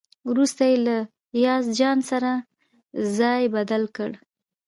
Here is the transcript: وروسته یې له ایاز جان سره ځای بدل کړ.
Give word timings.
وروسته 0.29 0.61
یې 0.69 0.77
له 0.85 0.97
ایاز 1.37 1.65
جان 1.79 1.97
سره 2.11 2.31
ځای 3.17 3.43
بدل 3.55 3.83
کړ. 3.95 4.11